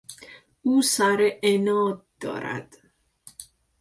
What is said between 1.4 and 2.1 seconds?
عناد